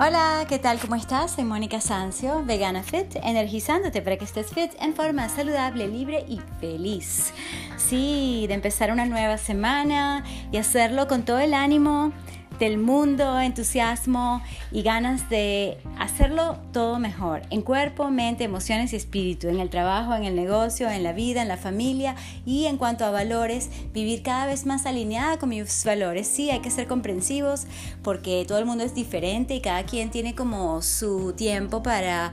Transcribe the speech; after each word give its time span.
Hola, 0.00 0.46
¿qué 0.48 0.60
tal? 0.60 0.78
¿Cómo 0.78 0.94
estás? 0.94 1.32
Soy 1.32 1.42
Mónica 1.42 1.80
Sancio, 1.80 2.44
vegana 2.44 2.84
fit, 2.84 3.16
energizándote 3.16 4.00
para 4.00 4.16
que 4.16 4.26
estés 4.26 4.52
fit 4.52 4.70
en 4.78 4.94
forma 4.94 5.28
saludable, 5.28 5.88
libre 5.88 6.24
y 6.28 6.40
feliz. 6.60 7.32
Sí, 7.76 8.44
de 8.46 8.54
empezar 8.54 8.92
una 8.92 9.06
nueva 9.06 9.38
semana 9.38 10.22
y 10.52 10.58
hacerlo 10.58 11.08
con 11.08 11.24
todo 11.24 11.40
el 11.40 11.52
ánimo 11.52 12.12
del 12.58 12.78
mundo, 12.78 13.38
entusiasmo 13.40 14.42
y 14.72 14.82
ganas 14.82 15.30
de 15.30 15.78
hacerlo 15.98 16.58
todo 16.72 16.98
mejor, 16.98 17.42
en 17.50 17.62
cuerpo, 17.62 18.10
mente, 18.10 18.44
emociones 18.44 18.92
y 18.92 18.96
espíritu, 18.96 19.48
en 19.48 19.60
el 19.60 19.70
trabajo, 19.70 20.14
en 20.14 20.24
el 20.24 20.34
negocio, 20.34 20.88
en 20.90 21.02
la 21.02 21.12
vida, 21.12 21.42
en 21.42 21.48
la 21.48 21.56
familia 21.56 22.16
y 22.44 22.66
en 22.66 22.76
cuanto 22.76 23.04
a 23.04 23.10
valores, 23.10 23.70
vivir 23.92 24.22
cada 24.22 24.46
vez 24.46 24.66
más 24.66 24.86
alineada 24.86 25.38
con 25.38 25.50
mis 25.50 25.84
valores. 25.84 26.26
Sí, 26.26 26.50
hay 26.50 26.60
que 26.60 26.70
ser 26.70 26.86
comprensivos 26.86 27.66
porque 28.02 28.44
todo 28.46 28.58
el 28.58 28.66
mundo 28.66 28.84
es 28.84 28.94
diferente 28.94 29.54
y 29.54 29.60
cada 29.60 29.84
quien 29.84 30.10
tiene 30.10 30.34
como 30.34 30.82
su 30.82 31.32
tiempo 31.34 31.82
para 31.82 32.32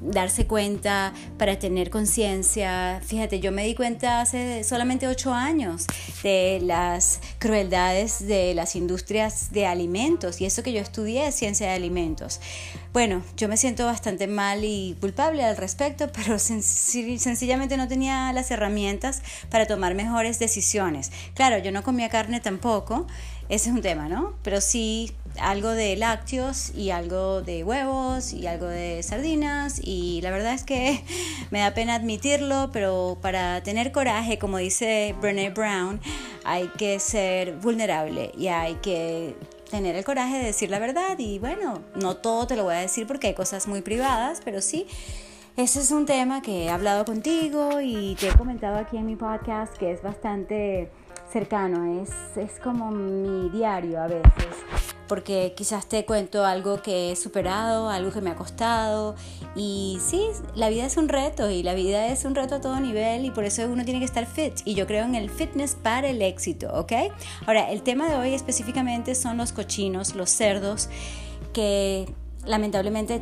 darse 0.00 0.46
cuenta, 0.46 1.12
para 1.38 1.58
tener 1.58 1.90
conciencia. 1.90 3.00
Fíjate, 3.04 3.40
yo 3.40 3.52
me 3.52 3.64
di 3.64 3.74
cuenta 3.74 4.20
hace 4.20 4.64
solamente 4.64 5.08
ocho 5.08 5.32
años 5.32 5.86
de 6.22 6.60
las 6.62 7.20
crueldades 7.38 8.26
de 8.26 8.54
las 8.54 8.76
industrias 8.76 9.50
de 9.52 9.66
alimentos 9.66 10.40
y 10.40 10.46
eso 10.46 10.62
que 10.62 10.72
yo 10.72 10.80
estudié 10.80 11.32
ciencia 11.32 11.68
de 11.68 11.74
alimentos. 11.74 12.40
Bueno, 12.98 13.22
yo 13.36 13.46
me 13.46 13.56
siento 13.56 13.86
bastante 13.86 14.26
mal 14.26 14.64
y 14.64 14.96
culpable 15.00 15.44
al 15.44 15.56
respecto, 15.56 16.10
pero 16.12 16.36
sencillamente 16.40 17.76
no 17.76 17.86
tenía 17.86 18.32
las 18.32 18.50
herramientas 18.50 19.22
para 19.50 19.68
tomar 19.68 19.94
mejores 19.94 20.40
decisiones. 20.40 21.12
Claro, 21.34 21.58
yo 21.58 21.70
no 21.70 21.84
comía 21.84 22.08
carne 22.08 22.40
tampoco, 22.40 23.06
ese 23.48 23.70
es 23.70 23.76
un 23.76 23.82
tema, 23.82 24.08
¿no? 24.08 24.34
Pero 24.42 24.60
sí 24.60 25.12
algo 25.38 25.70
de 25.70 25.94
lácteos 25.94 26.74
y 26.74 26.90
algo 26.90 27.40
de 27.40 27.62
huevos 27.62 28.32
y 28.32 28.48
algo 28.48 28.66
de 28.66 29.00
sardinas 29.04 29.80
y 29.80 30.20
la 30.22 30.32
verdad 30.32 30.54
es 30.54 30.64
que 30.64 31.04
me 31.52 31.60
da 31.60 31.74
pena 31.74 31.94
admitirlo, 31.94 32.70
pero 32.72 33.16
para 33.22 33.62
tener 33.62 33.92
coraje, 33.92 34.40
como 34.40 34.58
dice 34.58 35.14
Brené 35.20 35.50
Brown, 35.50 36.00
hay 36.42 36.66
que 36.76 36.98
ser 36.98 37.58
vulnerable 37.58 38.32
y 38.36 38.48
hay 38.48 38.74
que 38.82 39.36
tener 39.70 39.96
el 39.96 40.04
coraje 40.04 40.38
de 40.38 40.44
decir 40.44 40.70
la 40.70 40.78
verdad 40.78 41.18
y 41.18 41.38
bueno, 41.38 41.82
no 41.94 42.16
todo 42.16 42.46
te 42.46 42.56
lo 42.56 42.64
voy 42.64 42.74
a 42.74 42.78
decir 42.78 43.06
porque 43.06 43.28
hay 43.28 43.34
cosas 43.34 43.68
muy 43.68 43.82
privadas, 43.82 44.40
pero 44.44 44.60
sí. 44.60 44.86
Ese 45.56 45.80
es 45.80 45.90
un 45.90 46.06
tema 46.06 46.40
que 46.40 46.66
he 46.66 46.70
hablado 46.70 47.04
contigo 47.04 47.80
y 47.80 48.14
te 48.14 48.28
he 48.28 48.32
comentado 48.32 48.76
aquí 48.76 48.96
en 48.96 49.06
mi 49.06 49.16
podcast 49.16 49.76
que 49.76 49.90
es 49.90 50.02
bastante 50.02 50.88
cercano, 51.32 52.00
es, 52.00 52.10
es 52.36 52.60
como 52.60 52.92
mi 52.92 53.50
diario 53.50 54.00
a 54.00 54.06
veces 54.06 54.54
porque 55.08 55.54
quizás 55.56 55.86
te 55.86 56.04
cuento 56.04 56.44
algo 56.44 56.82
que 56.82 57.10
he 57.10 57.16
superado, 57.16 57.88
algo 57.88 58.12
que 58.12 58.20
me 58.20 58.30
ha 58.30 58.36
costado. 58.36 59.16
Y 59.56 59.98
sí, 60.04 60.22
la 60.54 60.68
vida 60.68 60.86
es 60.86 60.96
un 60.96 61.08
reto 61.08 61.50
y 61.50 61.62
la 61.62 61.74
vida 61.74 62.06
es 62.08 62.24
un 62.24 62.34
reto 62.34 62.56
a 62.56 62.60
todo 62.60 62.78
nivel 62.78 63.24
y 63.24 63.30
por 63.30 63.44
eso 63.44 63.66
uno 63.66 63.84
tiene 63.84 63.98
que 63.98 64.04
estar 64.04 64.26
fit. 64.26 64.54
Y 64.64 64.74
yo 64.74 64.86
creo 64.86 65.04
en 65.04 65.14
el 65.14 65.30
fitness 65.30 65.74
para 65.74 66.08
el 66.08 66.22
éxito, 66.22 66.72
¿ok? 66.74 66.92
Ahora, 67.46 67.70
el 67.70 67.82
tema 67.82 68.08
de 68.08 68.16
hoy 68.16 68.34
específicamente 68.34 69.14
son 69.14 69.38
los 69.38 69.52
cochinos, 69.52 70.14
los 70.14 70.30
cerdos, 70.30 70.88
que 71.52 72.06
lamentablemente 72.44 73.20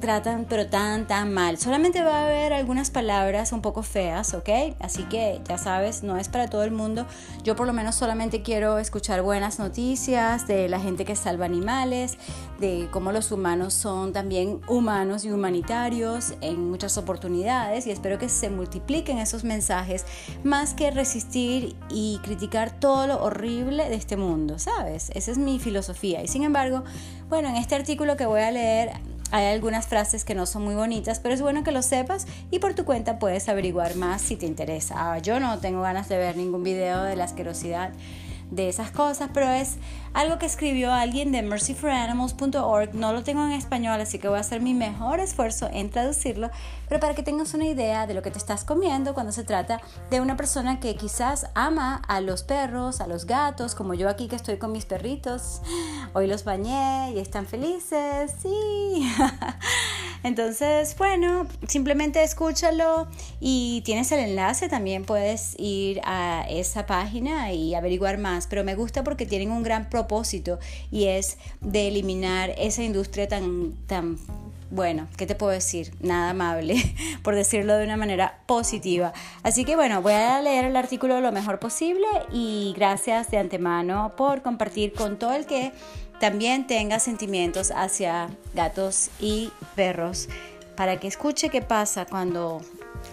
tratan 0.00 0.46
pero 0.48 0.66
tan 0.66 1.06
tan 1.06 1.32
mal. 1.32 1.58
Solamente 1.58 2.02
va 2.02 2.22
a 2.22 2.26
haber 2.26 2.52
algunas 2.52 2.90
palabras 2.90 3.52
un 3.52 3.62
poco 3.62 3.82
feas, 3.82 4.34
¿ok? 4.34 4.48
Así 4.80 5.04
que 5.04 5.40
ya 5.48 5.58
sabes, 5.58 6.02
no 6.02 6.16
es 6.16 6.28
para 6.28 6.48
todo 6.48 6.64
el 6.64 6.70
mundo. 6.70 7.06
Yo 7.44 7.56
por 7.56 7.66
lo 7.66 7.72
menos 7.72 7.94
solamente 7.94 8.42
quiero 8.42 8.78
escuchar 8.78 9.22
buenas 9.22 9.58
noticias 9.58 10.46
de 10.46 10.68
la 10.68 10.80
gente 10.80 11.04
que 11.04 11.16
salva 11.16 11.46
animales, 11.46 12.18
de 12.60 12.88
cómo 12.90 13.12
los 13.12 13.32
humanos 13.32 13.74
son 13.74 14.12
también 14.12 14.60
humanos 14.68 15.24
y 15.24 15.30
humanitarios 15.30 16.34
en 16.40 16.70
muchas 16.70 16.98
oportunidades 16.98 17.86
y 17.86 17.90
espero 17.90 18.18
que 18.18 18.28
se 18.28 18.50
multipliquen 18.50 19.18
esos 19.18 19.44
mensajes 19.44 20.04
más 20.44 20.74
que 20.74 20.90
resistir 20.90 21.76
y 21.90 22.18
criticar 22.22 22.70
todo 22.70 23.06
lo 23.06 23.22
horrible 23.22 23.88
de 23.88 23.94
este 23.94 24.16
mundo, 24.16 24.58
¿sabes? 24.58 25.10
Esa 25.14 25.30
es 25.30 25.38
mi 25.38 25.58
filosofía. 25.58 26.22
Y 26.22 26.28
sin 26.28 26.42
embargo, 26.42 26.84
bueno, 27.28 27.48
en 27.48 27.56
este 27.56 27.74
artículo 27.74 28.16
que 28.16 28.26
voy 28.26 28.40
a 28.40 28.50
leer 28.50 28.92
hay 29.30 29.46
algunas 29.46 29.86
frases 29.86 30.24
que 30.24 30.34
no 30.34 30.46
son 30.46 30.64
muy 30.64 30.74
bonitas, 30.74 31.20
pero 31.20 31.34
es 31.34 31.42
bueno 31.42 31.64
que 31.64 31.72
lo 31.72 31.82
sepas 31.82 32.26
y 32.50 32.58
por 32.58 32.74
tu 32.74 32.84
cuenta 32.84 33.18
puedes 33.18 33.48
averiguar 33.48 33.94
más 33.96 34.22
si 34.22 34.36
te 34.36 34.46
interesa. 34.46 34.94
Ah, 34.96 35.18
yo 35.18 35.40
no 35.40 35.58
tengo 35.58 35.82
ganas 35.82 36.08
de 36.08 36.18
ver 36.18 36.36
ningún 36.36 36.62
video 36.62 37.02
de 37.02 37.16
la 37.16 37.24
asquerosidad 37.24 37.90
de 38.50 38.68
esas 38.68 38.90
cosas, 38.90 39.30
pero 39.32 39.48
es 39.48 39.76
algo 40.14 40.38
que 40.38 40.46
escribió 40.46 40.92
alguien 40.92 41.32
de 41.32 41.42
mercyforanimals.org. 41.42 42.94
No 42.94 43.12
lo 43.12 43.22
tengo 43.22 43.44
en 43.44 43.52
español, 43.52 44.00
así 44.00 44.18
que 44.18 44.28
voy 44.28 44.38
a 44.38 44.40
hacer 44.40 44.60
mi 44.60 44.74
mejor 44.74 45.20
esfuerzo 45.20 45.68
en 45.72 45.90
traducirlo, 45.90 46.50
pero 46.88 47.00
para 47.00 47.14
que 47.14 47.22
tengas 47.22 47.54
una 47.54 47.66
idea 47.66 48.06
de 48.06 48.14
lo 48.14 48.22
que 48.22 48.30
te 48.30 48.38
estás 48.38 48.64
comiendo 48.64 49.14
cuando 49.14 49.32
se 49.32 49.44
trata 49.44 49.80
de 50.10 50.20
una 50.20 50.36
persona 50.36 50.80
que 50.80 50.96
quizás 50.96 51.46
ama 51.54 52.02
a 52.08 52.20
los 52.20 52.42
perros, 52.42 53.00
a 53.00 53.06
los 53.06 53.26
gatos, 53.26 53.74
como 53.74 53.94
yo 53.94 54.08
aquí 54.08 54.28
que 54.28 54.36
estoy 54.36 54.58
con 54.58 54.72
mis 54.72 54.86
perritos. 54.86 55.60
Hoy 56.14 56.26
los 56.26 56.44
bañé 56.44 57.12
y 57.12 57.18
están 57.18 57.46
felices, 57.46 58.32
sí. 58.42 59.12
Entonces, 60.22 60.96
bueno, 60.96 61.46
simplemente 61.66 62.22
escúchalo 62.22 63.08
y 63.40 63.82
tienes 63.84 64.10
el 64.12 64.20
enlace, 64.20 64.68
también 64.68 65.04
puedes 65.04 65.54
ir 65.58 66.00
a 66.04 66.44
esa 66.48 66.86
página 66.86 67.52
y 67.52 67.74
averiguar 67.74 68.18
más, 68.18 68.46
pero 68.46 68.64
me 68.64 68.74
gusta 68.74 69.04
porque 69.04 69.26
tienen 69.26 69.50
un 69.50 69.62
gran 69.62 69.88
propósito 69.88 70.58
y 70.90 71.06
es 71.06 71.38
de 71.60 71.88
eliminar 71.88 72.54
esa 72.58 72.82
industria 72.82 73.28
tan, 73.28 73.72
tan 73.86 74.18
bueno, 74.70 75.08
¿qué 75.16 75.26
te 75.26 75.34
puedo 75.34 75.52
decir? 75.52 75.94
Nada 76.00 76.30
amable, 76.30 76.76
por 77.22 77.34
decirlo 77.34 77.76
de 77.76 77.84
una 77.84 77.96
manera 77.96 78.40
positiva. 78.46 79.12
Así 79.42 79.64
que 79.64 79.76
bueno, 79.76 80.02
voy 80.02 80.12
a 80.12 80.40
leer 80.42 80.66
el 80.66 80.76
artículo 80.76 81.20
lo 81.20 81.32
mejor 81.32 81.58
posible 81.58 82.06
y 82.32 82.74
gracias 82.76 83.30
de 83.30 83.38
antemano 83.38 84.12
por 84.16 84.42
compartir 84.42 84.92
con 84.92 85.18
todo 85.18 85.32
el 85.32 85.46
que 85.46 85.72
también 86.20 86.66
tenga 86.66 86.98
sentimientos 86.98 87.72
hacia 87.74 88.28
gatos 88.54 89.10
y 89.20 89.52
perros 89.76 90.28
para 90.76 90.98
que 90.98 91.08
escuche 91.08 91.48
qué 91.48 91.62
pasa 91.62 92.06
cuando 92.06 92.60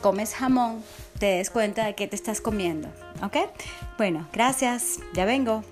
comes 0.02 0.34
jamón, 0.34 0.84
te 1.20 1.38
des 1.38 1.50
cuenta 1.50 1.86
de 1.86 1.96
qué 1.96 2.08
te 2.08 2.16
estás 2.16 2.42
comiendo. 2.42 2.90
¿Ok? 3.24 3.38
Bueno, 3.98 4.28
gracias, 4.34 5.00
ya 5.14 5.26
vengo. 5.26 5.64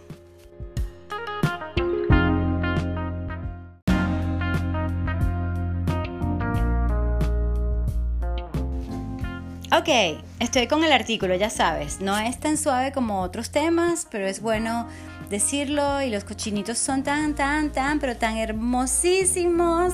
Ok, 9.75 9.89
estoy 10.39 10.67
con 10.67 10.83
el 10.83 10.91
artículo, 10.91 11.33
ya 11.33 11.49
sabes, 11.49 11.99
no 11.99 12.15
es 12.19 12.39
tan 12.39 12.57
suave 12.57 12.91
como 12.91 13.21
otros 13.21 13.49
temas, 13.49 14.07
pero 14.09 14.27
es 14.27 14.39
bueno 14.39 14.87
decirlo 15.33 15.99
y 16.03 16.11
los 16.11 16.23
cochinitos 16.23 16.77
son 16.77 17.01
tan, 17.01 17.33
tan, 17.33 17.71
tan, 17.71 17.99
pero 17.99 18.15
tan 18.15 18.37
hermosísimos. 18.37 19.93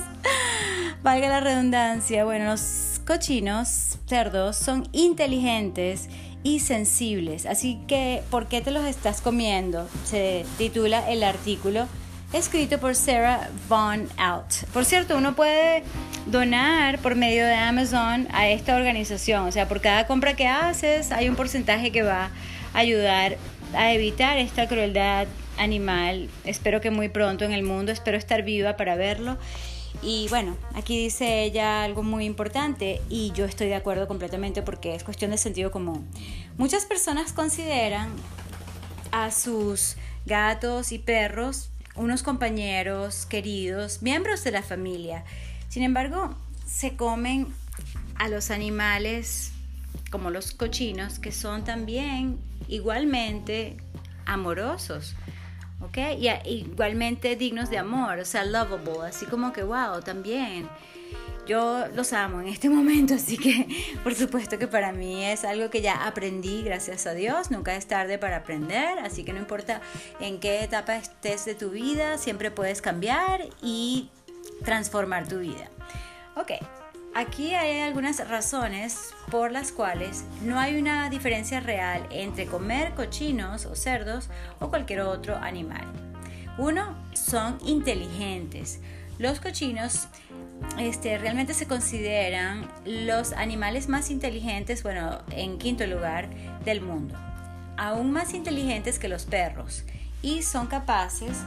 Valga 1.02 1.28
la 1.28 1.40
redundancia, 1.40 2.26
bueno, 2.26 2.44
los 2.44 3.00
cochinos, 3.06 3.96
cerdos, 4.06 4.56
son 4.56 4.86
inteligentes 4.92 6.10
y 6.42 6.60
sensibles, 6.60 7.46
así 7.46 7.80
que 7.88 8.22
¿por 8.30 8.48
qué 8.48 8.60
te 8.60 8.70
los 8.70 8.84
estás 8.84 9.22
comiendo? 9.22 9.88
Se 10.04 10.44
titula 10.58 11.10
el 11.10 11.22
artículo 11.22 11.88
escrito 12.34 12.78
por 12.78 12.94
Sarah 12.94 13.48
Von 13.66 14.08
Out. 14.18 14.66
Por 14.74 14.84
cierto, 14.84 15.16
uno 15.16 15.34
puede 15.34 15.84
donar 16.26 16.98
por 16.98 17.14
medio 17.14 17.46
de 17.46 17.54
Amazon 17.54 18.28
a 18.32 18.46
esta 18.48 18.76
organización. 18.76 19.46
O 19.46 19.52
sea, 19.52 19.66
por 19.68 19.80
cada 19.80 20.06
compra 20.06 20.36
que 20.36 20.46
haces 20.46 21.12
hay 21.12 21.30
un 21.30 21.34
porcentaje 21.34 21.90
que 21.90 22.02
va 22.02 22.30
a 22.74 22.78
ayudar 22.78 23.38
a 23.74 23.92
evitar 23.92 24.38
esta 24.38 24.68
crueldad 24.68 25.26
animal. 25.58 26.28
Espero 26.44 26.80
que 26.80 26.90
muy 26.90 27.08
pronto 27.08 27.44
en 27.44 27.52
el 27.52 27.62
mundo, 27.62 27.92
espero 27.92 28.16
estar 28.16 28.42
viva 28.42 28.76
para 28.76 28.96
verlo. 28.96 29.38
Y 30.02 30.28
bueno, 30.28 30.56
aquí 30.74 30.96
dice 30.96 31.42
ella 31.42 31.84
algo 31.84 32.02
muy 32.02 32.24
importante 32.24 33.00
y 33.08 33.32
yo 33.32 33.44
estoy 33.44 33.68
de 33.68 33.74
acuerdo 33.74 34.08
completamente 34.08 34.62
porque 34.62 34.94
es 34.94 35.04
cuestión 35.04 35.30
de 35.30 35.38
sentido 35.38 35.70
común. 35.70 36.08
Muchas 36.56 36.86
personas 36.86 37.32
consideran 37.32 38.10
a 39.12 39.30
sus 39.30 39.96
gatos 40.26 40.92
y 40.92 40.98
perros 40.98 41.70
unos 41.96 42.22
compañeros 42.22 43.26
queridos, 43.26 44.00
miembros 44.00 44.44
de 44.44 44.52
la 44.52 44.62
familia. 44.62 45.24
Sin 45.68 45.82
embargo, 45.82 46.34
se 46.66 46.96
comen 46.96 47.48
a 48.14 48.28
los 48.28 48.50
animales 48.50 49.52
como 50.10 50.30
los 50.30 50.52
cochinos, 50.52 51.18
que 51.18 51.32
son 51.32 51.64
también 51.64 52.38
igualmente 52.68 53.76
amorosos, 54.26 55.14
¿ok? 55.80 55.98
Y 56.18 56.28
igualmente 56.48 57.36
dignos 57.36 57.70
de 57.70 57.78
amor, 57.78 58.18
o 58.18 58.24
sea, 58.24 58.44
lovable, 58.44 59.08
así 59.08 59.26
como 59.26 59.52
que, 59.52 59.62
wow, 59.62 60.00
también 60.04 60.68
yo 61.46 61.86
los 61.94 62.12
amo 62.12 62.40
en 62.40 62.46
este 62.46 62.68
momento, 62.78 63.14
así 63.14 63.36
que 63.36 63.66
por 64.04 64.14
supuesto 64.14 64.58
que 64.58 64.68
para 64.68 64.92
mí 64.92 65.24
es 65.24 65.44
algo 65.44 65.68
que 65.70 65.82
ya 65.82 66.06
aprendí, 66.06 66.62
gracias 66.62 67.06
a 67.06 67.14
Dios. 67.14 67.50
Nunca 67.50 67.74
es 67.74 67.86
tarde 67.86 68.18
para 68.18 68.38
aprender, 68.38 68.98
así 69.00 69.24
que 69.24 69.32
no 69.32 69.40
importa 69.40 69.80
en 70.20 70.38
qué 70.38 70.62
etapa 70.62 70.96
estés 70.96 71.44
de 71.44 71.54
tu 71.54 71.70
vida, 71.70 72.18
siempre 72.18 72.50
puedes 72.50 72.80
cambiar 72.80 73.48
y 73.62 74.10
transformar 74.64 75.26
tu 75.26 75.38
vida. 75.38 75.68
Ok, 76.36 76.52
aquí 77.14 77.54
hay 77.54 77.80
algunas 77.80 78.26
razones 78.28 79.14
por 79.30 79.52
las 79.52 79.72
cuales 79.72 80.24
no 80.42 80.58
hay 80.58 80.78
una 80.78 81.10
diferencia 81.10 81.60
real 81.60 82.06
entre 82.10 82.46
comer 82.46 82.94
cochinos 82.94 83.66
o 83.66 83.74
cerdos 83.74 84.28
o 84.58 84.68
cualquier 84.68 85.00
otro 85.00 85.36
animal. 85.36 85.86
Uno, 86.58 86.94
son 87.14 87.58
inteligentes. 87.64 88.80
Los 89.18 89.40
cochinos 89.40 90.08
este, 90.78 91.18
realmente 91.18 91.54
se 91.54 91.66
consideran 91.66 92.68
los 92.84 93.32
animales 93.32 93.88
más 93.88 94.10
inteligentes, 94.10 94.82
bueno, 94.82 95.18
en 95.30 95.58
quinto 95.58 95.86
lugar, 95.86 96.28
del 96.64 96.80
mundo. 96.80 97.16
Aún 97.76 98.12
más 98.12 98.34
inteligentes 98.34 98.98
que 98.98 99.08
los 99.08 99.24
perros 99.24 99.84
y 100.22 100.42
son 100.42 100.66
capaces 100.66 101.38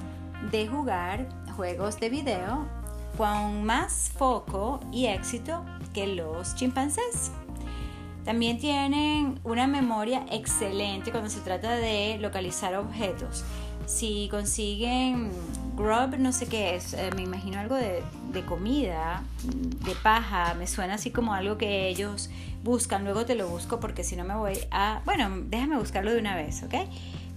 de 0.52 0.68
jugar 0.68 1.28
juegos 1.56 2.00
de 2.00 2.10
video 2.10 2.83
con 3.18 3.64
más 3.64 4.12
foco 4.18 4.80
y 4.92 5.08
éxito 5.08 5.64
que 5.94 6.08
los 6.08 6.56
chimpancés. 6.56 7.32
También 8.26 8.58
tienen 8.58 9.40
una 9.44 9.68
memoria 9.68 10.26
excelente 10.32 11.12
cuando 11.12 11.30
se 11.30 11.42
trata 11.42 11.76
de 11.76 12.18
localizar 12.20 12.76
objetos. 12.76 13.44
Si 13.86 14.30
consiguen 14.32 15.30
grub, 15.76 16.18
no 16.18 16.32
sé 16.32 16.48
qué 16.48 16.76
es, 16.76 16.94
eh, 16.94 17.10
me 17.16 17.24
imagino 17.24 17.60
algo 17.60 17.76
de, 17.76 18.02
de, 18.32 18.46
comida, 18.46 19.24
de 19.44 19.94
paja, 19.96 20.54
me 20.54 20.68
suena 20.68 20.94
así 20.94 21.12
como 21.12 21.34
algo 21.34 21.58
que 21.58 21.90
ellos 21.90 22.30
buscan, 22.64 23.04
luego 23.04 23.26
te 23.26 23.36
lo 23.36 23.50
busco 23.50 23.82
porque 23.82 24.06
si 24.06 24.16
no 24.16 24.24
me 24.24 24.36
voy 24.36 24.58
a... 24.72 25.02
Bueno, 25.04 25.30
déjame 25.48 25.78
buscarlo 25.78 26.12
de 26.12 26.20
una 26.20 26.36
vez, 26.38 26.64
¿ok? 26.64 26.76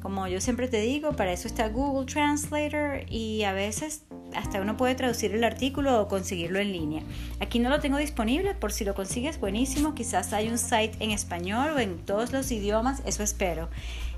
Como 0.06 0.28
yo 0.28 0.40
siempre 0.40 0.68
te 0.68 0.80
digo, 0.82 1.14
para 1.14 1.32
eso 1.32 1.48
está 1.48 1.68
Google 1.68 2.06
Translator 2.06 3.10
y 3.10 3.42
a 3.42 3.52
veces 3.52 4.04
hasta 4.36 4.60
uno 4.60 4.76
puede 4.76 4.94
traducir 4.94 5.34
el 5.34 5.42
artículo 5.42 6.00
o 6.00 6.06
conseguirlo 6.06 6.60
en 6.60 6.70
línea. 6.70 7.02
Aquí 7.40 7.58
no 7.58 7.70
lo 7.70 7.80
tengo 7.80 7.96
disponible, 7.98 8.54
por 8.54 8.70
si 8.70 8.84
lo 8.84 8.94
consigues, 8.94 9.40
buenísimo. 9.40 9.96
Quizás 9.96 10.32
hay 10.32 10.48
un 10.48 10.58
site 10.58 10.92
en 11.00 11.10
español 11.10 11.70
o 11.74 11.80
en 11.80 11.98
todos 11.98 12.32
los 12.32 12.52
idiomas, 12.52 13.02
eso 13.04 13.24
espero. 13.24 13.68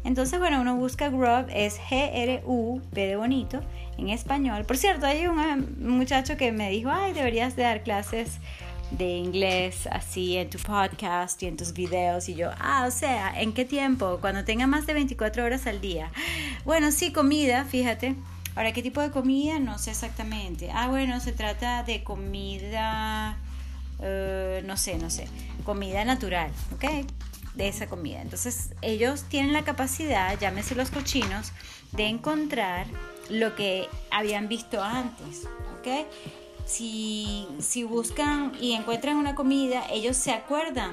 Entonces, 0.05 0.39
bueno, 0.39 0.61
uno 0.61 0.77
busca 0.77 1.09
Grub, 1.09 1.47
es 1.49 1.81
G-R-U-P 1.81 3.07
de 3.07 3.17
bonito, 3.17 3.63
en 3.97 4.11
español. 4.11 4.67
Por 4.67 4.77
cierto, 4.77 5.07
hay 5.07 5.27
un 5.27 5.41
eh, 5.41 5.57
muchacho 5.81 6.37
que 6.37 6.53
me 6.53 6.69
dijo, 6.69 6.91
ay, 6.91 7.15
deberías 7.15 7.57
de 7.57 7.63
dar 7.63 7.83
clases 7.83 8.41
de 8.91 9.17
inglés 9.17 9.87
así 9.91 10.37
en 10.37 10.49
tu 10.51 10.59
podcast 10.59 11.43
y 11.43 11.47
en 11.47 11.57
tus 11.57 11.73
videos 11.73 12.29
y 12.29 12.35
yo, 12.35 12.51
ah, 12.59 12.87
o 12.87 12.91
sea, 12.91 13.41
¿en 13.41 13.53
qué 13.53 13.65
tiempo? 13.65 14.19
Cuando 14.21 14.45
tenga 14.45 14.67
más 14.67 14.87
de 14.87 14.95
24 14.95 15.45
horas 15.45 15.67
al 15.67 15.81
día. 15.81 16.11
Bueno, 16.65 16.91
sí, 16.91 17.13
comida, 17.13 17.65
fíjate. 17.65 18.15
Ahora, 18.57 18.73
¿qué 18.73 18.83
tipo 18.83 19.01
de 19.01 19.11
comida? 19.11 19.59
No 19.59 19.79
sé 19.79 19.91
exactamente. 19.91 20.71
Ah, 20.73 20.89
bueno, 20.89 21.21
se 21.21 21.33
trata 21.33 21.83
de 21.85 22.03
comida, 22.03 23.37
eh, 24.01 24.63
no 24.67 24.77
sé, 24.77 24.99
no 24.99 25.11
sé, 25.11 25.29
comida 25.65 26.05
natural, 26.05 26.51
¿ok? 26.75 27.07
De 27.55 27.69
esa 27.69 27.87
comida. 27.87 28.21
Entonces, 28.21 28.71
ellos 28.83 29.25
tienen 29.25 29.53
la 29.53 29.65
capacidad, 29.65 30.39
llámese 30.39 30.75
los 30.75 30.91
cochinos, 30.91 31.53
de 31.93 32.07
encontrar 32.07 32.87
lo 33.31 33.55
que 33.55 33.89
habían 34.11 34.49
visto 34.49 34.83
antes, 34.83 35.47
¿ok? 35.79 36.07
Si, 36.69 37.83
buscan 37.89 38.53
y 38.61 38.75
encuentran 38.75 39.17
una 39.17 39.35
comida, 39.35 39.85
ellos 39.91 40.19
se 40.19 40.33
acuerdan 40.33 40.93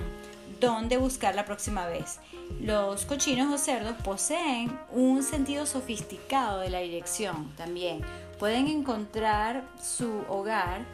dónde 0.62 0.96
buscar 0.96 1.36
la 1.36 1.44
próxima 1.44 1.86
vez. 1.86 2.22
Los 2.62 3.04
cochinos 3.04 3.54
o 3.54 3.58
cerdos 3.58 3.98
poseen 4.02 4.72
un 4.94 5.22
sentido 5.22 5.66
sofisticado 5.66 6.62
de 6.62 6.70
la 6.70 6.80
dirección 6.80 7.52
también. 7.58 8.00
Pueden 8.40 8.68
encontrar 8.68 9.66
su 9.84 10.24
hogar 10.30 10.86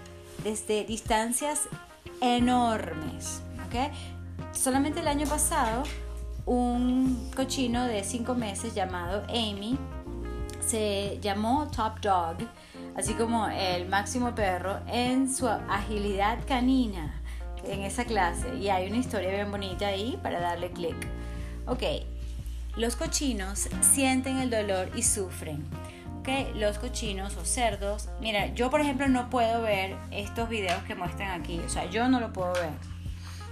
desde 0.44 0.84
distancias 0.84 1.70
enormes. 2.20 3.44
¿okay? 3.68 3.92
Solamente 4.52 5.02
el 5.02 5.08
año 5.08 5.28
pasado, 5.28 5.84
un 6.48 7.30
cochino 7.36 7.86
de 7.86 8.04
5 8.04 8.34
meses 8.34 8.74
llamado 8.74 9.24
Amy 9.30 9.78
se 10.60 11.20
llamó 11.22 11.70
Top 11.70 12.00
Dog 12.02 12.38
así 12.96 13.14
como 13.14 13.48
el 13.48 13.88
máximo 13.88 14.36
perro, 14.36 14.80
en 14.88 15.34
su 15.34 15.48
agilidad 15.48 16.40
canina 16.48 17.22
en 17.64 17.82
esa 17.82 18.06
clase. 18.06 18.56
Y 18.58 18.70
hay 18.70 18.88
una 18.88 18.98
historia 18.98 19.30
bien 19.30 19.52
bonita 19.52 19.88
ahí 19.88 20.20
para 20.22 20.40
darle 20.40 20.72
clic. 20.72 20.96
Ok, 21.68 21.84
los 22.76 22.96
cochinos 22.96 23.70
sienten 23.82 24.38
el 24.38 24.50
dolor 24.50 24.90
y 24.96 25.04
sufren. 25.04 25.64
Ok, 26.20 26.56
los 26.56 26.78
cochinos 26.78 27.36
o 27.38 27.46
cerdos. 27.46 28.10
Mira, 28.20 28.48
yo 28.54 28.70
por 28.70 28.82
ejemplo 28.82 29.08
no 29.08 29.30
puedo 29.30 29.62
ver 29.62 29.96
estos 30.12 30.50
videos 30.50 30.84
que 30.84 30.96
muestran 30.96 31.40
aquí. 31.42 31.60
O 31.60 31.70
sea, 31.70 31.86
yo 31.86 32.08
no 32.10 32.20
lo 32.20 32.32
puedo 32.32 32.54
ver. 32.54 32.72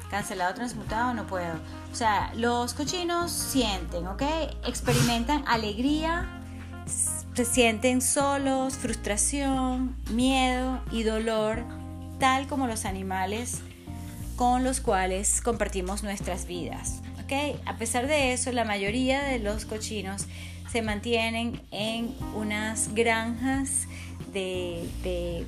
Cancelado, 0.09 0.55
transmutado, 0.55 1.13
no 1.13 1.27
puedo. 1.27 1.53
O 1.91 1.95
sea, 1.95 2.31
los 2.35 2.73
cochinos 2.73 3.31
sienten, 3.31 4.07
¿ok? 4.07 4.23
Experimentan 4.65 5.43
alegría, 5.47 6.27
se 7.33 7.45
sienten 7.45 8.01
solos, 8.01 8.75
frustración, 8.75 9.95
miedo 10.11 10.81
y 10.91 11.03
dolor, 11.03 11.63
tal 12.19 12.47
como 12.47 12.67
los 12.67 12.85
animales 12.85 13.61
con 14.35 14.63
los 14.63 14.81
cuales 14.81 15.41
compartimos 15.41 16.03
nuestras 16.03 16.45
vidas. 16.45 17.01
¿okay? 17.23 17.59
A 17.65 17.77
pesar 17.77 18.07
de 18.07 18.33
eso, 18.33 18.51
la 18.51 18.65
mayoría 18.65 19.23
de 19.23 19.39
los 19.39 19.65
cochinos 19.65 20.27
se 20.71 20.81
mantienen 20.81 21.61
en 21.71 22.13
unas 22.35 22.93
granjas 22.93 23.87
de, 24.33 24.87
de, 25.03 25.45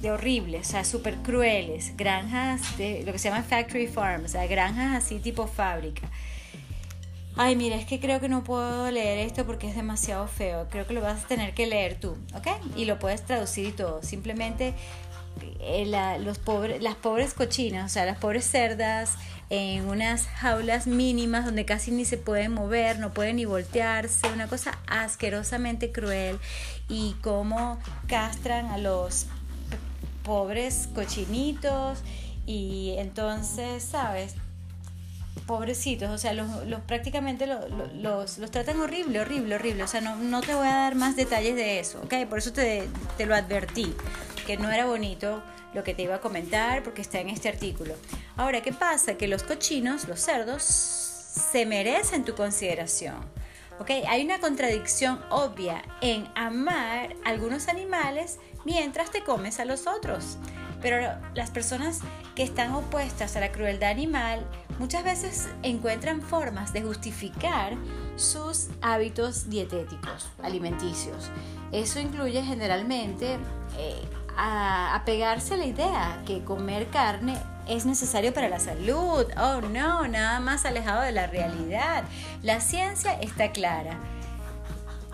de, 0.00 0.10
horribles, 0.10 0.68
o 0.68 0.70
sea, 0.72 0.84
súper 0.84 1.16
crueles, 1.16 1.96
granjas 1.96 2.76
de 2.76 3.02
lo 3.04 3.12
que 3.12 3.18
se 3.18 3.30
llama 3.30 3.42
factory 3.42 3.86
farms, 3.86 4.26
o 4.26 4.28
sea, 4.28 4.46
granjas 4.46 5.04
así 5.04 5.20
tipo 5.20 5.46
fábrica 5.46 6.10
Ay, 7.36 7.56
mira, 7.56 7.76
es 7.76 7.86
que 7.86 7.98
creo 7.98 8.20
que 8.20 8.28
no 8.28 8.44
puedo 8.44 8.90
leer 8.90 9.18
esto 9.18 9.46
porque 9.46 9.68
es 9.68 9.74
demasiado 9.74 10.26
feo. 10.28 10.68
Creo 10.70 10.86
que 10.86 10.92
lo 10.92 11.00
vas 11.00 11.24
a 11.24 11.26
tener 11.28 11.54
que 11.54 11.66
leer 11.66 11.98
tú, 11.98 12.16
¿ok? 12.34 12.48
Y 12.76 12.84
lo 12.84 12.98
puedes 12.98 13.24
traducir 13.24 13.68
y 13.68 13.72
todo. 13.72 14.02
Simplemente 14.02 14.74
eh, 15.60 16.18
los 16.20 16.38
pobres, 16.38 16.82
las 16.82 16.94
pobres 16.96 17.32
cochinas, 17.32 17.90
o 17.90 17.92
sea, 17.92 18.04
las 18.04 18.18
pobres 18.18 18.44
cerdas 18.44 19.16
en 19.48 19.86
unas 19.88 20.26
jaulas 20.26 20.86
mínimas 20.86 21.44
donde 21.44 21.64
casi 21.64 21.90
ni 21.90 22.04
se 22.04 22.18
pueden 22.18 22.52
mover, 22.52 22.98
no 22.98 23.12
pueden 23.12 23.36
ni 23.36 23.44
voltearse, 23.44 24.26
una 24.32 24.46
cosa 24.46 24.78
asquerosamente 24.86 25.90
cruel 25.90 26.38
y 26.88 27.16
cómo 27.22 27.78
castran 28.08 28.66
a 28.66 28.78
los 28.78 29.26
pobres 30.22 30.88
cochinitos 30.94 32.00
y 32.46 32.94
entonces, 32.98 33.82
¿sabes? 33.82 34.34
Pobrecitos, 35.46 36.10
o 36.10 36.18
sea, 36.18 36.32
los, 36.32 36.48
prácticamente 36.86 37.46
los, 37.46 38.38
los, 38.38 38.50
tratan 38.50 38.80
horrible, 38.80 39.20
horrible, 39.20 39.56
horrible. 39.56 39.82
O 39.82 39.86
sea, 39.86 40.00
no, 40.00 40.16
no, 40.16 40.40
te 40.40 40.54
voy 40.54 40.66
a 40.66 40.74
dar 40.74 40.94
más 40.94 41.16
detalles 41.16 41.56
de 41.56 41.80
eso, 41.80 42.00
¿ok? 42.02 42.26
Por 42.28 42.38
eso 42.38 42.52
te, 42.52 42.88
te 43.16 43.26
lo 43.26 43.34
advertí, 43.34 43.94
que 44.46 44.56
no 44.56 44.70
era 44.70 44.86
bonito 44.86 45.42
lo 45.74 45.82
que 45.84 45.94
te 45.94 46.02
iba 46.02 46.16
a 46.16 46.20
comentar 46.20 46.82
porque 46.82 47.02
está 47.02 47.20
en 47.20 47.28
este 47.28 47.48
artículo. 47.48 47.94
Ahora, 48.36 48.60
¿qué 48.60 48.72
pasa? 48.72 49.14
Que 49.14 49.26
los 49.26 49.42
cochinos, 49.42 50.06
los 50.06 50.20
cerdos, 50.20 50.62
se 50.62 51.66
merecen 51.66 52.24
tu 52.24 52.34
consideración. 52.34 53.16
¿ok? 53.78 53.90
Hay 54.08 54.24
una 54.24 54.38
contradicción 54.38 55.20
obvia 55.30 55.82
en 56.00 56.28
amar 56.34 57.16
algunos 57.24 57.68
animales 57.68 58.38
mientras 58.64 59.10
te 59.10 59.24
comes 59.24 59.60
a 59.60 59.64
los 59.64 59.86
otros. 59.86 60.36
Pero 60.82 61.16
las 61.34 61.50
personas 61.50 62.00
que 62.34 62.42
están 62.42 62.72
opuestas 62.72 63.36
a 63.36 63.40
la 63.40 63.52
crueldad 63.52 63.90
animal 63.90 64.44
muchas 64.78 65.04
veces 65.04 65.48
encuentran 65.62 66.20
formas 66.20 66.72
de 66.72 66.82
justificar 66.82 67.74
sus 68.16 68.68
hábitos 68.82 69.48
dietéticos, 69.48 70.28
alimenticios. 70.42 71.30
Eso 71.70 72.00
incluye 72.00 72.42
generalmente 72.42 73.38
eh, 73.78 74.02
apegarse 74.36 75.54
a 75.54 75.56
la 75.58 75.66
idea 75.66 76.22
que 76.26 76.42
comer 76.42 76.88
carne 76.88 77.36
es 77.68 77.86
necesario 77.86 78.34
para 78.34 78.48
la 78.48 78.58
salud. 78.58 79.26
Oh 79.36 79.60
no, 79.60 80.06
nada 80.08 80.40
más 80.40 80.64
alejado 80.64 81.02
de 81.02 81.12
la 81.12 81.26
realidad. 81.26 82.04
La 82.42 82.60
ciencia 82.60 83.14
está 83.20 83.52
clara. 83.52 83.98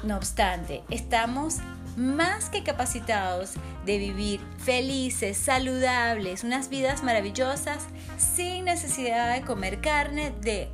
No 0.03 0.17
obstante, 0.17 0.83
estamos 0.91 1.57
más 1.99 2.49
que 2.49 2.63
capacitados 2.63 3.55
de 3.85 3.99
vivir 3.99 4.41
felices, 4.59 5.37
saludables, 5.37 6.45
unas 6.45 6.69
vidas 6.69 7.03
maravillosas 7.03 7.87
sin 8.17 8.65
necesidad 8.65 9.35
de 9.35 9.43
comer 9.43 9.81
carne 9.81 10.33
de, 10.41 10.69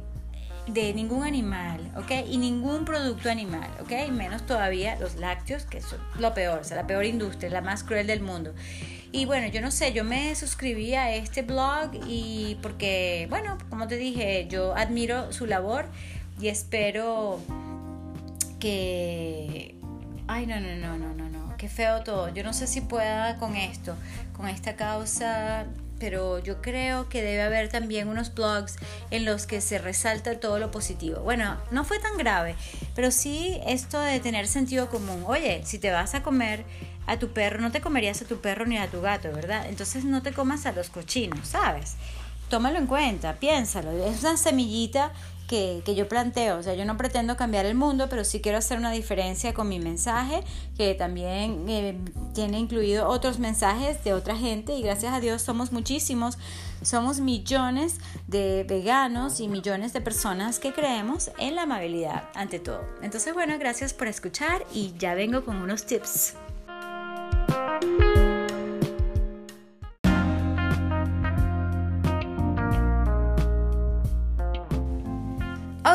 de 0.66 0.92
ningún 0.92 1.24
animal, 1.24 1.80
¿ok? 1.96 2.28
Y 2.28 2.36
ningún 2.36 2.84
producto 2.84 3.30
animal, 3.30 3.70
¿ok? 3.80 4.10
Menos 4.12 4.44
todavía 4.44 4.96
los 4.96 5.16
lácteos, 5.16 5.64
que 5.64 5.80
son 5.80 5.98
lo 6.18 6.34
peor, 6.34 6.60
o 6.60 6.64
sea, 6.64 6.76
la 6.76 6.86
peor 6.86 7.06
industria, 7.06 7.50
la 7.50 7.62
más 7.62 7.82
cruel 7.82 8.06
del 8.06 8.20
mundo. 8.20 8.54
Y 9.10 9.26
bueno, 9.26 9.46
yo 9.46 9.60
no 9.60 9.70
sé, 9.70 9.92
yo 9.92 10.04
me 10.04 10.34
suscribí 10.34 10.94
a 10.94 11.14
este 11.14 11.42
blog 11.42 11.90
y 12.06 12.58
porque, 12.60 13.26
bueno, 13.30 13.56
como 13.70 13.86
te 13.86 13.96
dije, 13.96 14.46
yo 14.50 14.76
admiro 14.76 15.32
su 15.32 15.46
labor 15.46 15.86
y 16.40 16.48
espero 16.48 17.40
que 18.58 19.73
Ay, 20.26 20.46
no, 20.46 20.58
no, 20.60 20.76
no, 20.76 20.98
no, 20.98 21.14
no, 21.14 21.28
no. 21.28 21.56
qué 21.56 21.68
feo 21.68 22.02
todo. 22.02 22.28
Yo 22.28 22.42
no 22.42 22.52
sé 22.52 22.66
si 22.66 22.80
pueda 22.80 23.36
con 23.36 23.56
esto, 23.56 23.94
con 24.36 24.48
esta 24.48 24.76
causa 24.76 25.66
pero 25.98 26.38
yo 26.38 26.60
creo 26.60 27.08
que 27.08 27.22
debe 27.22 27.42
haber 27.42 27.70
también 27.70 28.08
unos 28.08 28.34
blogs 28.34 28.76
en 29.10 29.24
los 29.24 29.46
que 29.46 29.60
se 29.60 29.78
resalta 29.78 30.38
todo 30.40 30.58
lo 30.58 30.70
positivo. 30.70 31.20
Bueno, 31.20 31.56
no 31.70 31.84
fue 31.84 31.98
tan 31.98 32.18
grave, 32.18 32.56
pero 32.94 33.10
sí 33.10 33.58
esto 33.66 34.00
de 34.00 34.20
tener 34.20 34.46
sentido 34.46 34.88
común. 34.90 35.24
Oye, 35.26 35.62
si 35.64 35.78
te 35.78 35.90
vas 35.90 36.14
a 36.14 36.22
comer 36.22 36.64
a 37.06 37.18
tu 37.18 37.32
perro, 37.32 37.60
no 37.60 37.70
te 37.70 37.80
comerías 37.80 38.20
a 38.22 38.26
tu 38.26 38.38
perro 38.40 38.66
ni 38.66 38.76
a 38.76 38.90
tu 38.90 39.00
gato, 39.00 39.32
¿verdad? 39.32 39.66
Entonces 39.68 40.04
no 40.04 40.22
te 40.22 40.32
comas 40.32 40.66
a 40.66 40.72
los 40.72 40.90
cochinos, 40.90 41.48
¿sabes? 41.48 41.94
Tómalo 42.48 42.78
en 42.78 42.86
cuenta, 42.86 43.34
piénsalo. 43.34 43.90
Es 44.04 44.20
una 44.20 44.36
semillita 44.36 45.12
que, 45.46 45.82
yo 45.94 46.08
planteo. 46.08 46.58
O 46.58 46.62
sea, 46.62 46.74
yo 46.74 46.84
no 46.84 46.96
pretendo 46.96 47.36
cambiar 47.36 47.66
el 47.66 47.74
mundo, 47.74 48.08
pero 48.08 48.24
sí 48.24 48.40
quiero 48.40 48.58
hacer 48.58 48.78
una 48.78 48.90
diferencia 48.90 49.54
con 49.54 49.68
mi 49.68 49.78
mensaje, 49.78 50.42
que 50.76 50.94
también 50.94 51.64
eh, 51.68 51.98
tiene 52.34 52.58
incluido 52.58 53.08
otros 53.08 53.38
mensajes 53.38 54.02
de 54.04 54.12
otra 54.12 54.36
gente 54.36 54.74
y 54.74 54.82
gracias 54.82 55.12
a 55.12 55.20
Dios 55.20 55.42
somos 55.42 55.72
muchísimos, 55.72 56.38
somos 56.82 57.20
millones 57.20 57.96
de 58.26 58.64
veganos 58.68 59.40
y 59.40 59.48
millones 59.48 59.92
de 59.92 60.00
personas 60.00 60.58
que 60.58 60.72
creemos 60.72 61.30
en 61.38 61.54
la 61.54 61.62
amabilidad 61.62 62.24
ante 62.34 62.58
todo. 62.58 62.84
Entonces, 63.02 63.34
bueno, 63.34 63.58
gracias 63.58 63.92
por 63.92 64.08
escuchar 64.08 64.64
y 64.72 64.94
ya 64.98 65.14
vengo 65.14 65.44
con 65.44 65.56
unos 65.56 65.86
tips. 65.86 66.34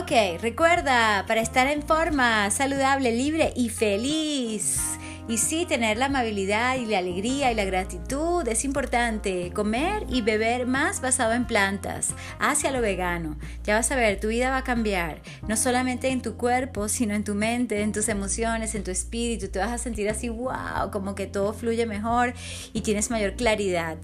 Ok, 0.01 0.41
recuerda, 0.41 1.25
para 1.27 1.41
estar 1.41 1.67
en 1.67 1.83
forma 1.83 2.49
saludable, 2.51 3.11
libre 3.11 3.51
y 3.53 3.67
feliz. 3.67 4.79
Y 5.27 5.37
sí, 5.37 5.65
tener 5.65 5.97
la 5.97 6.05
amabilidad 6.05 6.77
y 6.77 6.85
la 6.85 6.99
alegría 6.99 7.51
y 7.51 7.55
la 7.55 7.65
gratitud 7.65 8.47
es 8.47 8.63
importante. 8.63 9.51
Comer 9.53 10.05
y 10.07 10.21
beber 10.21 10.67
más 10.67 11.01
basado 11.01 11.33
en 11.33 11.45
plantas, 11.45 12.13
hacia 12.39 12.71
lo 12.71 12.79
vegano. 12.79 13.37
Ya 13.65 13.75
vas 13.75 13.91
a 13.91 13.97
ver, 13.97 14.21
tu 14.21 14.29
vida 14.29 14.49
va 14.49 14.57
a 14.57 14.63
cambiar. 14.63 15.21
No 15.49 15.57
solamente 15.57 16.07
en 16.07 16.21
tu 16.21 16.37
cuerpo, 16.37 16.87
sino 16.87 17.13
en 17.13 17.25
tu 17.25 17.35
mente, 17.35 17.81
en 17.81 17.91
tus 17.91 18.07
emociones, 18.07 18.75
en 18.75 18.85
tu 18.85 18.91
espíritu. 18.91 19.49
Te 19.49 19.59
vas 19.59 19.71
a 19.71 19.77
sentir 19.77 20.09
así, 20.09 20.29
wow, 20.29 20.91
como 20.93 21.13
que 21.13 21.27
todo 21.27 21.53
fluye 21.53 21.85
mejor 21.85 22.33
y 22.71 22.81
tienes 22.81 23.11
mayor 23.11 23.33
claridad. 23.33 23.97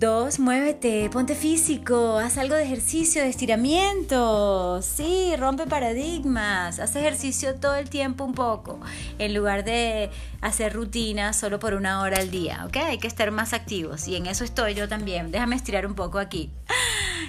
Dos, 0.00 0.38
muévete, 0.38 1.10
ponte 1.10 1.34
físico, 1.34 2.16
haz 2.16 2.38
algo 2.38 2.54
de 2.54 2.64
ejercicio, 2.64 3.20
de 3.20 3.28
estiramiento. 3.28 4.80
Sí, 4.80 5.34
rompe 5.36 5.66
paradigmas, 5.66 6.78
haz 6.78 6.96
ejercicio 6.96 7.56
todo 7.56 7.74
el 7.74 7.90
tiempo 7.90 8.24
un 8.24 8.32
poco, 8.32 8.80
en 9.18 9.34
lugar 9.34 9.62
de 9.62 10.08
hacer 10.40 10.72
rutinas 10.72 11.36
solo 11.36 11.58
por 11.58 11.74
una 11.74 12.00
hora 12.00 12.16
al 12.16 12.30
día, 12.30 12.64
¿ok? 12.64 12.78
Hay 12.78 12.96
que 12.96 13.08
estar 13.08 13.30
más 13.30 13.52
activos 13.52 14.08
y 14.08 14.16
en 14.16 14.24
eso 14.24 14.42
estoy 14.42 14.72
yo 14.72 14.88
también. 14.88 15.32
Déjame 15.32 15.54
estirar 15.54 15.84
un 15.84 15.94
poco 15.94 16.18
aquí. 16.18 16.50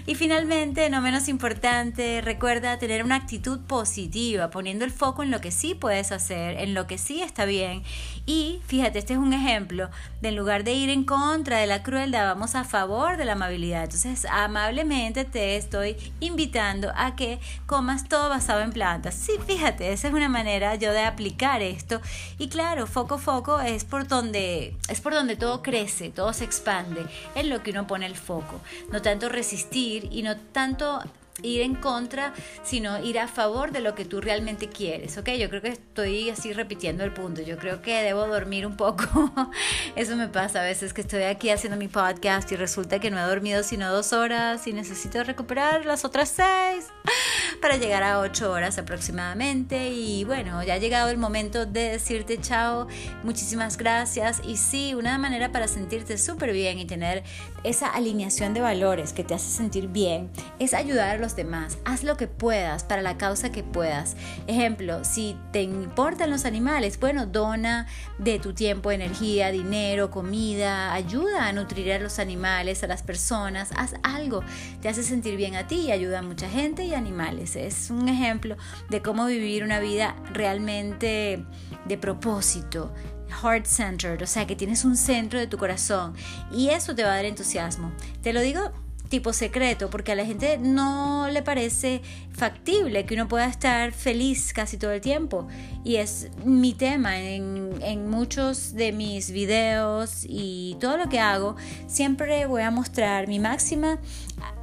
Y 0.08 0.16
finalmente, 0.16 0.90
no 0.90 1.00
menos 1.02 1.28
importante, 1.28 2.22
recuerda 2.22 2.80
tener 2.80 3.04
una 3.04 3.16
actitud 3.16 3.60
positiva, 3.60 4.50
poniendo 4.50 4.84
el 4.84 4.92
foco 4.92 5.22
en 5.22 5.30
lo 5.30 5.42
que 5.42 5.52
sí 5.52 5.76
puedes 5.76 6.12
hacer, 6.12 6.58
en 6.58 6.74
lo 6.74 6.88
que 6.88 6.98
sí 6.98 7.22
está 7.22 7.46
bien. 7.46 7.84
Y 8.26 8.62
fíjate, 8.66 8.98
este 8.98 9.14
es 9.14 9.20
un 9.20 9.34
ejemplo 9.34 9.90
de 10.22 10.30
en 10.30 10.36
lugar 10.36 10.64
de 10.64 10.74
ir 10.74 10.90
en 10.90 11.04
contra 11.04 11.60
de 11.60 11.68
la 11.68 11.84
crueldad, 11.84 12.26
vamos 12.26 12.56
a 12.56 12.61
favor 12.64 13.18
de 13.18 13.26
la 13.26 13.34
amabilidad. 13.34 13.84
Entonces, 13.84 14.26
amablemente 14.30 15.26
te 15.26 15.56
estoy 15.56 15.96
invitando 16.20 16.92
a 16.96 17.16
que 17.16 17.40
comas 17.66 18.08
todo 18.08 18.30
basado 18.30 18.62
en 18.62 18.72
plantas. 18.72 19.16
Sí, 19.16 19.34
fíjate, 19.46 19.92
esa 19.92 20.08
es 20.08 20.14
una 20.14 20.30
manera 20.30 20.76
yo 20.76 20.92
de 20.92 21.04
aplicar 21.04 21.62
esto. 21.62 22.02
Y 22.38 22.50
claro, 22.50 22.88
foco 22.88 23.18
foco 23.18 23.60
es 23.60 23.84
por 23.84 24.08
donde 24.08 24.76
es 24.90 25.02
por 25.02 25.14
donde 25.14 25.36
todo 25.36 25.62
crece, 25.62 26.10
todo 26.10 26.34
se 26.34 26.44
expande, 26.44 27.06
en 27.36 27.50
lo 27.50 27.64
que 27.64 27.72
uno 27.72 27.88
pone 27.88 28.06
el 28.06 28.16
foco. 28.16 28.62
No 28.92 29.02
tanto 29.02 29.30
resistir 29.30 30.08
y 30.12 30.24
no 30.24 30.38
tanto 30.38 31.02
ir 31.44 31.62
en 31.62 31.76
contra, 31.76 32.34
sino 32.64 33.04
ir 33.04 33.20
a 33.20 33.28
favor 33.28 33.72
de 33.72 33.80
lo 33.80 33.96
que 33.96 34.06
tú 34.06 34.22
realmente 34.22 34.70
quieres, 34.70 35.18
¿ok? 35.18 35.30
Yo 35.40 35.50
creo 35.50 35.62
que 35.62 35.70
estoy 35.70 36.30
así 36.30 36.54
repitiendo 36.54 37.04
el 37.04 37.14
punto, 37.14 37.42
yo 37.42 37.58
creo 37.58 37.82
que 37.82 38.02
debo 38.02 38.28
dormir 38.28 38.66
un 38.66 38.78
poco, 38.78 39.06
eso 39.96 40.16
me 40.16 40.28
pasa 40.28 40.62
a 40.62 40.64
veces 40.64 40.94
que 40.94 41.02
estoy 41.02 41.24
aquí 41.24 41.50
haciendo 41.50 41.78
mi 41.78 41.88
podcast 41.88 42.52
y 42.52 42.56
resulta 42.56 43.00
que 43.00 43.12
no 43.12 43.20
he 43.20 43.28
dormido 43.28 43.64
sino 43.64 43.92
dos 43.92 44.14
horas 44.14 44.68
y 44.68 44.74
necesito 44.74 45.24
recuperar 45.24 45.86
las 45.86 46.06
otras 46.06 46.30
seis 46.30 46.88
para 47.62 47.78
llegar 47.78 48.04
a 48.04 48.20
ocho 48.20 48.52
horas 48.52 48.78
aproximadamente. 48.78 49.90
Y 49.90 50.24
bueno, 50.24 50.64
ya 50.64 50.76
ha 50.76 50.78
llegado 50.78 51.10
el 51.10 51.18
momento 51.18 51.66
de 51.66 51.92
decirte 51.92 52.40
chao, 52.40 52.88
muchísimas 53.24 53.78
gracias. 53.78 54.42
Y 54.46 54.58
sí, 54.58 54.94
una 54.94 55.18
manera 55.18 55.52
para 55.52 55.68
sentirte 55.68 56.18
súper 56.18 56.54
bien 56.54 56.80
y 56.80 56.86
tener 56.86 57.24
esa 57.64 57.88
alineación 57.88 58.54
de 58.54 58.62
valores 58.62 59.14
que 59.14 59.24
te 59.24 59.34
hace 59.34 59.50
sentir 59.50 59.88
bien 59.88 60.30
es 60.62 60.76
ayudar 60.76 61.16
a 61.16 61.18
los 61.18 61.36
demás. 61.36 61.80
Haz 61.86 62.04
lo 62.04 62.18
que 62.18 62.28
puedas 62.28 62.84
para 62.84 63.02
la 63.02 63.18
causa 63.18 63.52
que 63.52 63.64
puedas. 63.64 64.16
Ejemplo, 64.46 65.04
si 65.04 65.36
te 65.52 65.64
importan 65.64 66.30
los 66.30 66.46
animales, 66.46 67.00
bueno, 67.00 67.26
dona 67.26 67.88
de 68.20 68.38
tu 68.38 68.54
tiempo, 68.54 68.92
energía, 68.92 69.52
dinero, 69.52 70.12
comida, 70.12 70.94
ayuda 70.94 71.48
a 71.48 71.52
nutrir 71.52 71.92
a 71.94 72.00
los 72.00 72.20
animales, 72.20 72.84
a 72.84 72.88
las 72.88 73.02
personas, 73.02 73.72
haz 73.76 73.96
algo. 74.04 74.44
Te 74.84 74.90
hace 74.90 75.02
sentir 75.02 75.36
bien 75.36 75.56
a 75.56 75.66
ti 75.66 75.88
y 75.88 75.92
ayuda 75.92 76.20
a 76.20 76.22
mucha 76.22 76.48
gente 76.48 76.86
y 76.86 76.94
animales. 76.94 77.56
Es 77.56 77.90
un 77.90 78.08
ejemplo 78.08 78.56
de 78.88 79.02
cómo 79.02 79.26
vivir 79.26 79.64
una 79.64 79.80
vida 79.80 80.16
realmente 80.32 81.44
de 81.86 81.98
propósito 81.98 82.94
heart 83.42 83.66
centered, 83.66 84.22
o 84.22 84.28
sea 84.28 84.46
que 84.46 84.58
tienes 84.58 84.84
un 84.84 84.98
centro 84.98 85.40
de 85.40 85.48
tu 85.48 85.58
corazón 85.58 86.14
y 86.52 86.68
eso 86.68 86.94
te 86.94 87.04
va 87.04 87.14
a 87.14 87.16
dar 87.16 87.26
entusiasmo. 87.26 87.92
Te 88.22 88.34
lo 88.34 88.42
digo 88.42 88.72
tipo 89.12 89.34
secreto, 89.34 89.90
porque 89.90 90.14
a 90.14 90.16
la 90.16 90.26
gente 90.26 90.58
no 90.58 91.28
le 91.30 91.44
parece 91.44 92.02
factible 92.32 93.06
que 93.06 93.14
uno 93.14 93.28
pueda 93.28 93.46
estar 93.46 93.92
feliz 93.92 94.54
casi 94.54 94.78
todo 94.78 94.92
el 94.92 95.02
tiempo. 95.02 95.48
Y 95.84 95.98
es 95.98 96.30
mi 96.46 96.74
tema 96.74 97.20
en, 97.20 97.78
en, 97.82 98.10
muchos 98.10 98.74
de 98.74 98.94
mis 98.94 99.30
videos 99.32 100.26
y 100.28 100.78
todo 100.80 100.98
lo 100.98 101.10
que 101.10 101.20
hago, 101.20 101.58
siempre 101.88 102.46
voy 102.46 102.62
a 102.62 102.72
mostrar 102.72 103.28
mi 103.28 103.38
máxima 103.38 104.00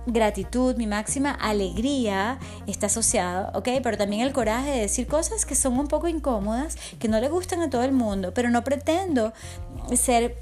gratitud, 0.07 0.77
mi 0.77 0.87
máxima 0.87 1.33
alegría 1.33 2.39
está 2.67 2.87
asociado, 2.87 3.51
¿ok? 3.53 3.69
Pero 3.83 3.99
también 3.99 4.23
el 4.23 4.33
coraje 4.33 4.71
de 4.71 4.81
decir 4.81 5.07
cosas 5.07 5.45
que 5.45 5.55
son 5.55 5.79
un 5.79 5.89
poco 5.89 6.09
incómodas, 6.09 6.77
que 6.99 7.09
no 7.09 7.21
le 7.21 7.29
gustan 7.29 7.61
a 7.61 7.69
todo 7.69 7.85
el 7.85 7.93
mundo, 7.93 8.33
pero 8.33 8.49
no 8.49 8.65
pretendo 8.65 9.35
ser 9.95 10.39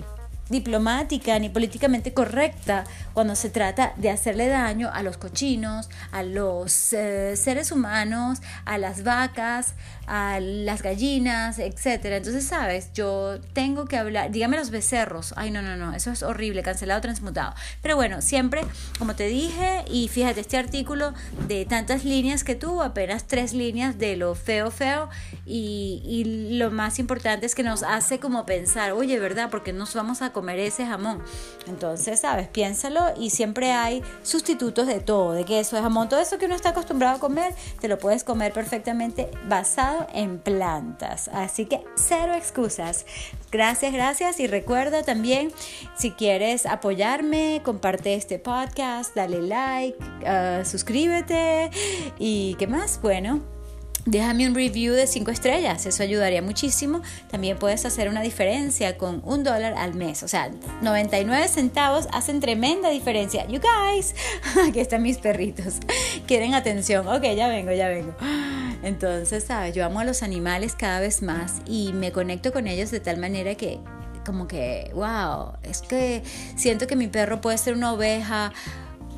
diplomática 0.48 1.38
ni 1.38 1.48
políticamente 1.48 2.12
correcta 2.12 2.84
cuando 3.12 3.34
se 3.34 3.50
trata 3.50 3.92
de 3.96 4.10
hacerle 4.10 4.48
daño 4.48 4.90
a 4.92 5.02
los 5.02 5.16
cochinos, 5.16 5.88
a 6.12 6.22
los 6.22 6.92
eh, 6.92 7.34
seres 7.36 7.72
humanos, 7.72 8.40
a 8.64 8.78
las 8.78 9.02
vacas, 9.02 9.74
a 10.06 10.38
las 10.40 10.82
gallinas, 10.82 11.58
etcétera. 11.58 12.18
Entonces, 12.18 12.44
sabes, 12.44 12.92
yo 12.92 13.40
tengo 13.52 13.86
que 13.86 13.96
hablar, 13.96 14.30
dígame 14.30 14.56
los 14.56 14.70
becerros. 14.70 15.34
Ay, 15.36 15.50
no, 15.50 15.62
no, 15.62 15.76
no, 15.76 15.94
eso 15.94 16.10
es 16.10 16.22
horrible, 16.22 16.62
cancelado, 16.62 17.00
transmutado. 17.00 17.54
Pero 17.82 17.96
bueno, 17.96 18.22
siempre, 18.22 18.62
como 18.98 19.14
te 19.14 19.26
dije, 19.26 19.84
y 19.90 20.08
fíjate, 20.08 20.40
este 20.40 20.56
artículo 20.56 21.14
de 21.48 21.64
tantas 21.64 22.04
líneas 22.04 22.44
que 22.44 22.54
tuvo, 22.54 22.82
apenas 22.82 23.24
tres 23.24 23.52
líneas 23.52 23.98
de 23.98 24.16
lo 24.16 24.34
feo, 24.34 24.70
feo, 24.70 25.08
y, 25.44 26.02
y 26.04 26.56
lo 26.58 26.70
más 26.70 26.98
importante 26.98 27.46
es 27.46 27.54
que 27.54 27.62
nos 27.62 27.82
hace 27.82 28.18
como 28.18 28.46
pensar, 28.46 28.92
oye, 28.92 29.18
¿verdad? 29.18 29.48
Porque 29.50 29.72
nos 29.72 29.94
vamos 29.94 30.22
a 30.22 30.32
comer 30.36 30.58
ese 30.58 30.84
jamón. 30.84 31.22
Entonces, 31.66 32.20
sabes, 32.20 32.46
piénsalo 32.48 33.14
y 33.18 33.30
siempre 33.30 33.72
hay 33.72 34.02
sustitutos 34.22 34.86
de 34.86 35.00
todo, 35.00 35.32
de 35.32 35.46
queso, 35.46 35.76
de 35.76 35.82
jamón, 35.82 36.10
todo 36.10 36.20
eso 36.20 36.36
que 36.36 36.44
uno 36.44 36.54
está 36.54 36.70
acostumbrado 36.70 37.16
a 37.16 37.18
comer, 37.18 37.54
te 37.80 37.88
lo 37.88 37.98
puedes 37.98 38.22
comer 38.22 38.52
perfectamente 38.52 39.30
basado 39.48 40.06
en 40.12 40.38
plantas. 40.38 41.28
Así 41.28 41.64
que 41.64 41.82
cero 41.94 42.34
excusas. 42.34 43.06
Gracias, 43.50 43.94
gracias 43.94 44.38
y 44.40 44.46
recuerda 44.46 45.02
también 45.02 45.52
si 45.96 46.10
quieres 46.10 46.66
apoyarme, 46.66 47.62
comparte 47.64 48.14
este 48.14 48.38
podcast, 48.38 49.16
dale 49.16 49.40
like, 49.40 49.96
ah, 50.26 50.64
suscríbete 50.66 51.70
y 52.18 52.56
qué 52.58 52.66
más. 52.66 53.00
Bueno, 53.00 53.55
Déjame 54.04 54.46
un 54.46 54.54
review 54.54 54.94
de 54.94 55.06
5 55.06 55.30
estrellas, 55.32 55.84
eso 55.86 56.02
ayudaría 56.02 56.40
muchísimo. 56.40 57.02
También 57.28 57.58
puedes 57.58 57.84
hacer 57.84 58.08
una 58.08 58.22
diferencia 58.22 58.96
con 58.96 59.20
un 59.24 59.42
dólar 59.42 59.74
al 59.76 59.94
mes, 59.94 60.22
o 60.22 60.28
sea, 60.28 60.50
99 60.82 61.48
centavos 61.48 62.06
hacen 62.12 62.40
tremenda 62.40 62.90
diferencia. 62.90 63.46
You 63.48 63.60
guys, 63.60 64.14
aquí 64.68 64.78
están 64.78 65.02
mis 65.02 65.18
perritos, 65.18 65.78
quieren 66.26 66.54
atención. 66.54 67.08
Ok, 67.08 67.22
ya 67.36 67.48
vengo, 67.48 67.72
ya 67.72 67.88
vengo. 67.88 68.14
Entonces, 68.82 69.42
sabes, 69.44 69.74
yo 69.74 69.84
amo 69.84 70.00
a 70.00 70.04
los 70.04 70.22
animales 70.22 70.76
cada 70.76 71.00
vez 71.00 71.22
más 71.22 71.54
y 71.66 71.92
me 71.92 72.12
conecto 72.12 72.52
con 72.52 72.68
ellos 72.68 72.90
de 72.92 73.00
tal 73.00 73.18
manera 73.18 73.56
que 73.56 73.80
como 74.24 74.48
que, 74.48 74.90
wow, 74.92 75.52
es 75.62 75.82
que 75.82 76.22
siento 76.56 76.86
que 76.86 76.96
mi 76.96 77.06
perro 77.06 77.40
puede 77.40 77.58
ser 77.58 77.74
una 77.74 77.92
oveja 77.92 78.52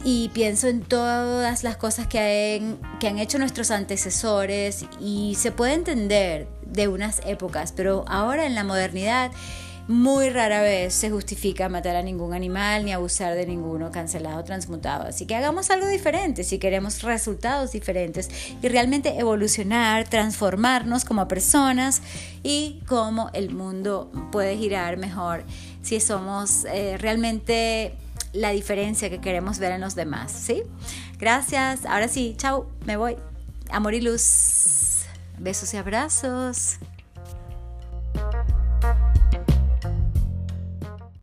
y 0.05 0.31
pienso 0.31 0.69
en 0.69 0.81
todas 0.81 1.63
las 1.65 1.77
cosas 1.77 2.07
que 2.07 2.61
han, 2.61 2.99
que 2.99 3.09
han 3.09 3.19
hecho 3.19 3.39
nuestros 3.39 3.71
antecesores 3.71 4.87
y 5.01 5.37
se 5.37 5.53
puede 5.53 5.75
entender 5.75 6.49
de 6.67 6.89
unas 6.89 7.21
épocas, 7.27 7.73
pero 7.75 8.05
ahora 8.09 8.47
en 8.47 8.55
la 8.55 8.65
modernidad 8.65 9.31
muy 9.89 10.29
rara 10.29 10.61
vez 10.61 10.93
se 10.93 11.09
justifica 11.09 11.71
matar 11.71 11.97
a 11.97 12.03
ningún 12.03 12.35
animal 12.35 12.85
ni 12.85 12.93
abusar 12.93 13.35
de 13.35 13.47
ninguno, 13.47 13.91
cancelado, 13.91 14.45
transmutado. 14.45 15.09
Así 15.09 15.25
que 15.25 15.35
hagamos 15.35 15.71
algo 15.71 15.87
diferente 15.87 16.45
si 16.45 16.59
queremos 16.59 17.03
resultados 17.03 17.73
diferentes 17.73 18.29
y 18.63 18.69
realmente 18.69 19.19
evolucionar, 19.19 20.07
transformarnos 20.07 21.07
como 21.07 21.27
personas 21.27 22.03
y 22.43 22.83
cómo 22.87 23.31
el 23.33 23.51
mundo 23.51 24.13
puede 24.31 24.59
girar 24.59 24.99
mejor 24.99 25.43
si 25.83 26.01
somos 26.01 26.67
eh, 26.67 26.99
realmente 26.99 27.95
la 28.33 28.51
diferencia 28.51 29.11
que 29.11 29.21
queremos 29.21 29.59
ver 29.59 29.73
en 29.73 29.81
los 29.81 29.95
demás, 29.95 30.33
¿sí? 30.33 30.63
Gracias. 31.19 31.87
Ahora 31.87 32.09
sí, 32.09 32.35
chao, 32.37 32.71
me 32.85 32.97
voy. 32.97 33.17
Amor 33.71 33.95
y 33.95 34.01
luz. 34.01 35.05
Besos 35.39 35.73
y 35.75 35.77
abrazos. 35.77 36.79